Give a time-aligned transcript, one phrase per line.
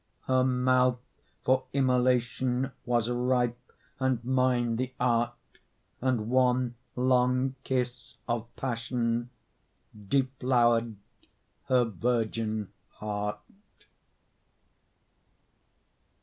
[0.21, 0.97] Her mouth
[1.43, 5.29] for immolation Was ripe, and mine the art;
[6.01, 9.29] And one long kiss of passion
[10.09, 10.95] Deflowered
[11.65, 13.41] her virgin heart.